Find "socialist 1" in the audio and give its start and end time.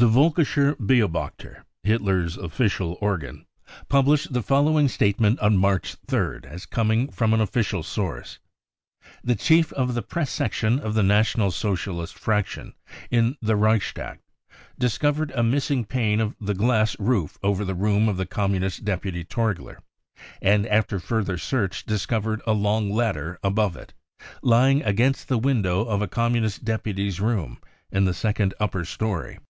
11.50-12.20